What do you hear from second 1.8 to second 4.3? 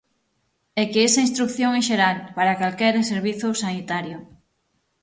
xeral para calquera servizo sanitario.